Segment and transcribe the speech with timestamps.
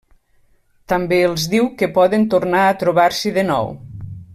[0.93, 3.75] També els diu que poden tornar a trobar-s'hi de nou.